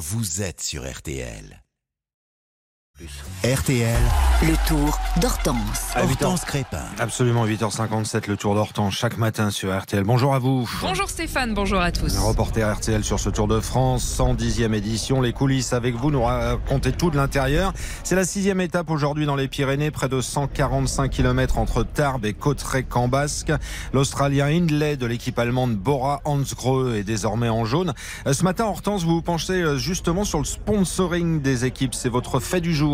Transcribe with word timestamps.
vous 0.00 0.40
êtes 0.40 0.62
sur 0.62 0.90
RTL. 0.90 1.62
RTL, 3.42 3.96
Le 4.42 4.68
tour 4.68 4.98
d'Hortense. 5.22 5.56
À 5.94 6.02
8 6.04 6.22
Hortense 6.22 6.44
Crépin. 6.44 6.82
Absolument, 6.98 7.46
8h57, 7.46 8.28
le 8.28 8.36
tour 8.36 8.54
d'Hortense 8.54 8.92
chaque 8.92 9.16
matin 9.16 9.50
sur 9.50 9.74
RTL. 9.74 10.04
Bonjour 10.04 10.34
à 10.34 10.38
vous. 10.38 10.68
Bonjour 10.82 11.08
Stéphane, 11.08 11.54
bonjour 11.54 11.80
à 11.80 11.92
tous. 11.92 12.14
Un 12.18 12.20
reporter 12.20 12.70
RTL 12.70 13.02
sur 13.02 13.18
ce 13.18 13.30
Tour 13.30 13.48
de 13.48 13.58
France, 13.58 14.04
110e 14.18 14.74
édition. 14.74 15.22
Les 15.22 15.32
coulisses 15.32 15.72
avec 15.72 15.94
vous, 15.94 16.10
nous 16.10 16.22
racontez 16.22 16.92
tout 16.92 17.10
de 17.10 17.16
l'intérieur. 17.16 17.72
C'est 18.04 18.16
la 18.16 18.26
sixième 18.26 18.60
étape 18.60 18.90
aujourd'hui 18.90 19.24
dans 19.24 19.36
les 19.36 19.48
Pyrénées, 19.48 19.90
près 19.90 20.10
de 20.10 20.20
145 20.20 21.08
km 21.10 21.56
entre 21.56 21.84
Tarbes 21.84 22.26
et 22.26 22.34
Cauterets-Cambasque. 22.34 23.52
L'Australien 23.94 24.48
Hindley 24.48 24.98
de 24.98 25.06
l'équipe 25.06 25.38
allemande 25.38 25.74
Bora 25.74 26.20
Hansgrohe 26.26 26.96
est 26.96 27.04
désormais 27.04 27.48
en 27.48 27.64
jaune. 27.64 27.94
Euh, 28.26 28.34
Ce 28.34 28.44
matin, 28.44 28.66
Hortense, 28.66 29.04
vous 29.04 29.14
vous 29.14 29.22
penchez 29.22 29.54
euh, 29.54 29.78
justement 29.78 30.24
sur 30.24 30.38
le 30.38 30.44
sponsoring 30.44 31.40
des 31.40 31.64
équipes. 31.64 31.94
C'est 31.94 32.10
votre 32.10 32.40
fait 32.40 32.60
du 32.60 32.74
jour. 32.74 32.89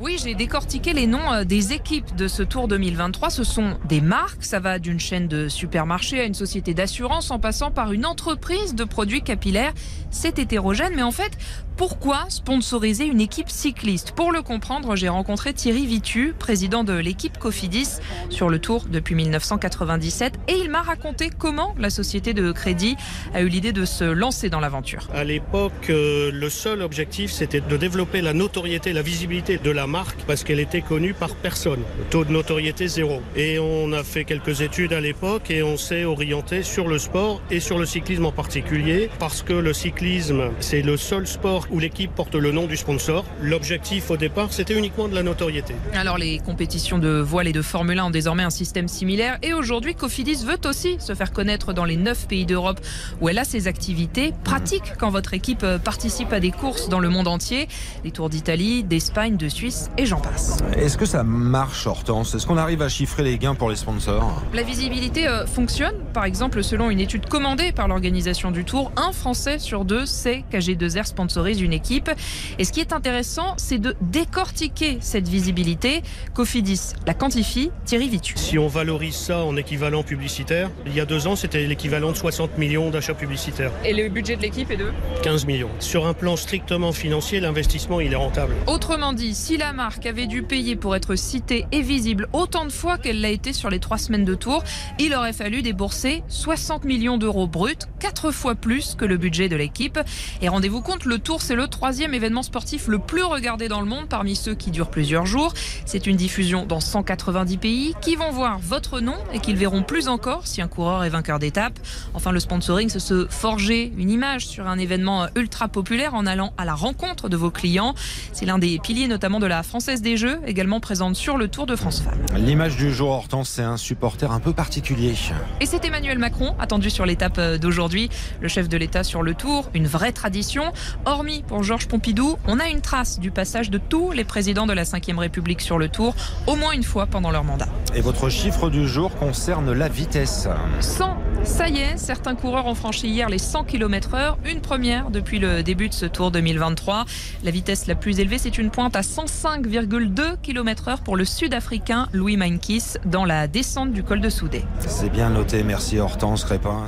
Oui, 0.00 0.18
j'ai 0.22 0.34
décortiqué 0.34 0.92
les 0.92 1.06
noms 1.06 1.32
euh, 1.32 1.44
des 1.44 1.72
équipes 1.72 2.16
de 2.16 2.26
ce 2.26 2.42
Tour 2.42 2.66
2023. 2.68 3.30
Ce 3.30 3.44
sont 3.44 3.76
des 3.88 4.00
marques, 4.00 4.44
ça 4.44 4.58
va 4.58 4.78
d'une 4.78 4.98
chaîne 4.98 5.28
de 5.28 5.48
supermarchés 5.48 6.20
à 6.20 6.24
une 6.24 6.34
société 6.34 6.74
d'assurance 6.74 7.30
en 7.30 7.38
passant 7.38 7.70
par 7.70 7.92
une 7.92 8.06
entreprise 8.06 8.74
de 8.74 8.84
produits 8.84 9.22
capillaires. 9.22 9.72
C'est 10.10 10.38
hétérogène, 10.38 10.94
mais 10.96 11.02
en 11.02 11.12
fait, 11.12 11.32
pourquoi 11.76 12.24
sponsoriser 12.30 13.04
une 13.04 13.20
équipe 13.20 13.50
cycliste? 13.50 14.12
Pour 14.12 14.32
le 14.32 14.42
comprendre, 14.42 14.96
j'ai 14.96 15.10
rencontré 15.10 15.52
Thierry 15.52 15.86
Vitu, 15.86 16.34
président 16.38 16.84
de 16.84 16.94
l'équipe 16.94 17.38
Cofidis 17.38 17.98
sur 18.30 18.48
le 18.48 18.58
Tour 18.58 18.86
depuis 18.88 19.14
1997, 19.14 20.38
et 20.48 20.54
il 20.54 20.70
m'a 20.70 20.82
raconté 20.82 21.30
comment 21.36 21.74
la 21.78 21.90
société 21.90 22.32
de 22.32 22.50
crédit 22.52 22.96
a 23.34 23.42
eu 23.42 23.48
l'idée 23.48 23.72
de 23.72 23.84
se 23.84 24.04
lancer 24.04 24.48
dans 24.48 24.60
l'aventure. 24.60 25.08
À 25.14 25.24
l'époque, 25.24 25.90
euh, 25.90 26.30
le 26.32 26.48
seul 26.48 26.80
objectif, 26.80 27.30
c'était 27.30 27.60
de 27.60 27.76
développer 27.76 28.22
la 28.22 28.32
notoriété, 28.32 28.92
la 28.92 29.02
visibilité 29.02 29.25
de 29.26 29.70
la 29.72 29.88
marque, 29.88 30.18
parce 30.26 30.44
qu'elle 30.44 30.60
était 30.60 30.82
connue 30.82 31.12
par 31.12 31.34
personne. 31.34 31.80
Taux 32.10 32.24
de 32.24 32.30
notoriété 32.30 32.86
zéro. 32.86 33.20
Et 33.34 33.58
on 33.58 33.92
a 33.92 34.04
fait 34.04 34.24
quelques 34.24 34.60
études 34.60 34.92
à 34.92 35.00
l'époque 35.00 35.50
et 35.50 35.64
on 35.64 35.76
s'est 35.76 36.04
orienté 36.04 36.62
sur 36.62 36.86
le 36.86 36.98
sport 36.98 37.42
et 37.50 37.58
sur 37.58 37.76
le 37.78 37.86
cyclisme 37.86 38.26
en 38.26 38.30
particulier, 38.30 39.10
parce 39.18 39.42
que 39.42 39.52
le 39.52 39.72
cyclisme, 39.72 40.50
c'est 40.60 40.82
le 40.82 40.96
seul 40.96 41.26
sport 41.26 41.66
où 41.72 41.80
l'équipe 41.80 42.14
porte 42.14 42.36
le 42.36 42.52
nom 42.52 42.66
du 42.66 42.76
sponsor. 42.76 43.24
L'objectif 43.42 44.12
au 44.12 44.16
départ, 44.16 44.52
c'était 44.52 44.78
uniquement 44.78 45.08
de 45.08 45.14
la 45.16 45.24
notoriété. 45.24 45.74
Alors 45.94 46.18
les 46.18 46.38
compétitions 46.38 46.98
de 46.98 47.18
voile 47.18 47.48
et 47.48 47.52
de 47.52 47.62
Formule 47.62 47.98
1 47.98 48.04
ont 48.04 48.10
désormais 48.10 48.44
un 48.44 48.50
système 48.50 48.86
similaire 48.86 49.38
et 49.42 49.54
aujourd'hui 49.54 49.96
Cofidis 49.96 50.44
veut 50.44 50.60
aussi 50.68 50.98
se 51.00 51.16
faire 51.16 51.32
connaître 51.32 51.72
dans 51.72 51.84
les 51.84 51.96
9 51.96 52.28
pays 52.28 52.46
d'Europe 52.46 52.80
où 53.20 53.28
elle 53.28 53.38
a 53.38 53.44
ses 53.44 53.66
activités 53.66 54.32
pratiques 54.44 54.92
quand 54.98 55.10
votre 55.10 55.34
équipe 55.34 55.66
participe 55.84 56.32
à 56.32 56.38
des 56.38 56.52
courses 56.52 56.88
dans 56.88 57.00
le 57.00 57.08
monde 57.08 57.26
entier, 57.26 57.66
les 58.04 58.12
tours 58.12 58.30
d'Italie, 58.30 58.84
d'Espagne, 59.16 59.36
de 59.38 59.48
Suisse 59.48 59.90
et 59.96 60.04
j'en 60.04 60.20
passe. 60.20 60.58
Est-ce 60.76 60.98
que 60.98 61.06
ça 61.06 61.22
marche, 61.24 61.86
Hortense? 61.86 62.34
Est-ce 62.34 62.46
qu'on 62.46 62.58
arrive 62.58 62.82
à 62.82 62.90
chiffrer 62.90 63.22
les 63.22 63.38
gains 63.38 63.54
pour 63.54 63.70
les 63.70 63.76
sponsors? 63.76 64.42
La 64.52 64.62
visibilité 64.62 65.26
euh, 65.26 65.46
fonctionne. 65.46 65.94
Par 66.12 66.26
exemple, 66.26 66.62
selon 66.62 66.90
une 66.90 67.00
étude 67.00 67.26
commandée 67.26 67.72
par 67.72 67.88
l'organisation 67.88 68.50
du 68.50 68.66
Tour, 68.66 68.92
un 68.96 69.12
Français 69.12 69.58
sur 69.58 69.86
deux 69.86 70.04
sait 70.04 70.44
qu'AG2R 70.52 71.06
sponsorise 71.06 71.62
une 71.62 71.72
équipe. 71.72 72.10
Et 72.58 72.64
ce 72.64 72.72
qui 72.72 72.80
est 72.80 72.92
intéressant, 72.92 73.54
c'est 73.56 73.78
de 73.78 73.96
décortiquer 74.02 74.98
cette 75.00 75.28
visibilité. 75.28 76.02
Cofidis 76.34 76.92
la 77.06 77.14
quantifie, 77.14 77.70
Thierry 77.86 78.10
Vitu. 78.10 78.34
Si 78.36 78.58
on 78.58 78.68
valorise 78.68 79.16
ça 79.16 79.38
en 79.44 79.56
équivalent 79.56 80.02
publicitaire, 80.02 80.68
il 80.84 80.94
y 80.94 81.00
a 81.00 81.06
deux 81.06 81.26
ans, 81.26 81.36
c'était 81.36 81.64
l'équivalent 81.66 82.12
de 82.12 82.16
60 82.16 82.58
millions 82.58 82.90
d'achats 82.90 83.14
publicitaires. 83.14 83.72
Et 83.82 83.94
le 83.94 84.10
budget 84.10 84.36
de 84.36 84.42
l'équipe 84.42 84.70
est 84.70 84.76
de? 84.76 84.92
15 85.22 85.46
millions. 85.46 85.70
Sur 85.78 86.06
un 86.06 86.12
plan 86.12 86.36
strictement 86.36 86.92
financier, 86.92 87.40
l'investissement, 87.40 88.00
il 88.00 88.12
est 88.12 88.16
rentable. 88.16 88.52
Autrement 88.66 89.05
dit, 89.12 89.34
si 89.34 89.56
la 89.56 89.72
marque 89.72 90.06
avait 90.06 90.26
dû 90.26 90.42
payer 90.42 90.76
pour 90.76 90.96
être 90.96 91.16
citée 91.16 91.66
et 91.72 91.82
visible 91.82 92.28
autant 92.32 92.64
de 92.64 92.72
fois 92.72 92.98
qu'elle 92.98 93.20
l'a 93.20 93.30
été 93.30 93.52
sur 93.52 93.70
les 93.70 93.78
trois 93.78 93.98
semaines 93.98 94.24
de 94.24 94.34
tour, 94.34 94.62
il 94.98 95.14
aurait 95.14 95.32
fallu 95.32 95.62
débourser 95.62 96.22
60 96.28 96.84
millions 96.84 97.18
d'euros 97.18 97.46
bruts, 97.46 97.74
quatre 98.00 98.30
fois 98.30 98.54
plus 98.54 98.94
que 98.94 99.04
le 99.04 99.16
budget 99.16 99.48
de 99.48 99.56
l'équipe. 99.56 99.98
Et 100.40 100.48
rendez-vous 100.48 100.80
compte, 100.80 101.04
le 101.04 101.18
tour, 101.18 101.42
c'est 101.42 101.54
le 101.54 101.68
troisième 101.68 102.14
événement 102.14 102.42
sportif 102.42 102.88
le 102.88 102.98
plus 102.98 103.22
regardé 103.22 103.68
dans 103.68 103.80
le 103.80 103.86
monde 103.86 104.08
parmi 104.08 104.34
ceux 104.34 104.54
qui 104.54 104.70
durent 104.70 104.90
plusieurs 104.90 105.26
jours. 105.26 105.52
C'est 105.84 106.06
une 106.06 106.16
diffusion 106.16 106.66
dans 106.66 106.80
190 106.80 107.58
pays 107.58 107.94
qui 108.00 108.16
vont 108.16 108.30
voir 108.30 108.58
votre 108.58 109.00
nom 109.00 109.16
et 109.32 109.40
qu'ils 109.40 109.56
verront 109.56 109.82
plus 109.82 110.08
encore 110.08 110.46
si 110.46 110.62
un 110.62 110.68
coureur 110.68 111.04
est 111.04 111.10
vainqueur 111.10 111.38
d'étape. 111.38 111.78
Enfin, 112.14 112.32
le 112.32 112.40
sponsoring, 112.40 112.88
c'est 112.88 112.98
se 112.98 113.26
forger 113.28 113.92
une 113.96 114.10
image 114.10 114.46
sur 114.46 114.66
un 114.66 114.78
événement 114.78 115.26
ultra 115.34 115.68
populaire 115.68 116.14
en 116.14 116.26
allant 116.26 116.52
à 116.56 116.64
la 116.64 116.74
rencontre 116.74 117.28
de 117.28 117.36
vos 117.36 117.50
clients. 117.50 117.94
C'est 118.32 118.46
l'un 118.46 118.58
des 118.58 118.78
piliers 118.78 118.95
notamment 119.04 119.38
de 119.38 119.46
la 119.46 119.62
Française 119.62 120.00
des 120.00 120.16
Jeux, 120.16 120.40
également 120.46 120.80
présente 120.80 121.16
sur 121.16 121.36
le 121.36 121.48
Tour 121.48 121.66
de 121.66 121.76
France 121.76 122.00
Femmes. 122.00 122.18
L'image 122.36 122.76
du 122.76 122.92
jour, 122.92 123.10
Hortense, 123.10 123.50
c'est 123.50 123.62
un 123.62 123.76
supporter 123.76 124.32
un 124.32 124.40
peu 124.40 124.52
particulier. 124.52 125.14
Et 125.60 125.66
c'est 125.66 125.84
Emmanuel 125.84 126.18
Macron, 126.18 126.54
attendu 126.58 126.88
sur 126.88 127.04
l'étape 127.04 127.38
d'aujourd'hui, 127.60 128.08
le 128.40 128.48
chef 128.48 128.68
de 128.68 128.76
l'État 128.76 129.04
sur 129.04 129.22
le 129.22 129.34
Tour, 129.34 129.70
une 129.74 129.86
vraie 129.86 130.12
tradition. 130.12 130.72
Hormis 131.04 131.44
pour 131.46 131.62
Georges 131.62 131.88
Pompidou, 131.88 132.38
on 132.46 132.58
a 132.58 132.68
une 132.68 132.80
trace 132.80 133.20
du 133.20 133.30
passage 133.30 133.68
de 133.70 133.78
tous 133.78 134.12
les 134.12 134.24
présidents 134.24 134.66
de 134.66 134.72
la 134.72 134.84
Ve 134.84 135.18
République 135.18 135.60
sur 135.60 135.78
le 135.78 135.88
Tour, 135.88 136.14
au 136.46 136.56
moins 136.56 136.72
une 136.72 136.82
fois 136.82 137.06
pendant 137.06 137.30
leur 137.30 137.44
mandat. 137.44 137.68
Et 137.94 138.00
votre 138.00 138.30
chiffre 138.30 138.70
du 138.70 138.88
jour 138.88 139.14
concerne 139.16 139.72
la 139.72 139.88
vitesse. 139.88 140.48
100, 140.80 141.16
ça 141.44 141.68
y 141.68 141.78
est, 141.78 141.98
certains 141.98 142.34
coureurs 142.34 142.66
ont 142.66 142.74
franchi 142.74 143.08
hier 143.08 143.28
les 143.28 143.38
100 143.38 143.64
km 143.64 144.14
heure, 144.14 144.38
une 144.44 144.60
première 144.60 145.10
depuis 145.10 145.38
le 145.38 145.62
début 145.62 145.88
de 145.88 145.94
ce 145.94 146.06
Tour 146.06 146.30
2023. 146.30 147.04
La 147.44 147.50
vitesse 147.50 147.86
la 147.86 147.94
plus 147.94 148.20
élevée, 148.20 148.38
c'est 148.38 148.56
une 148.58 148.70
pointe 148.70 148.85
à 148.88 149.00
105,2 149.00 150.40
km 150.42 150.88
heure 150.88 151.00
pour 151.00 151.16
le 151.16 151.24
Sud-Africain 151.24 152.08
Louis 152.12 152.36
Mainkis 152.36 152.94
dans 153.04 153.24
la 153.24 153.48
descente 153.48 153.92
du 153.92 154.02
col 154.02 154.20
de 154.20 154.28
Soudé. 154.28 154.64
C'est 154.80 155.10
bien 155.10 155.30
noté, 155.30 155.62
merci 155.62 155.98
Hortense 155.98 156.44
Crépin. 156.44 156.86